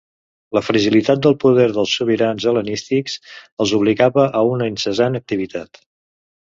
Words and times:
La 0.57 0.61
fragilitat 0.69 1.21
del 1.25 1.35
poder 1.43 1.67
dels 1.75 1.93
sobirans 1.99 2.49
hel·lenístics 2.53 3.21
els 3.35 3.77
obligava 3.83 4.29
a 4.41 4.45
una 4.57 4.73
incessant 4.75 5.25
activitat. 5.25 5.85